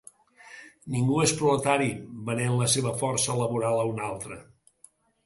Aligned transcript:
Ningú 0.93 1.19
és 1.25 1.33
proletari, 1.41 1.89
venent 2.29 2.55
la 2.63 2.71
seva 2.77 2.95
força 3.03 3.37
laboral 3.43 3.83
a 3.83 3.85
un 3.91 4.03
altre. 4.07 4.39